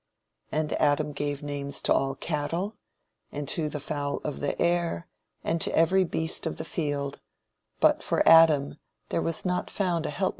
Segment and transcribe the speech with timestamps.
[0.51, 2.75] "And Adam gave names to all cattle,
[3.31, 5.07] and to the fowl of the air,
[5.43, 7.19] and to every beast of the field;
[7.79, 8.79] but for Adam
[9.09, 10.29] there was not found a helpmeet for him.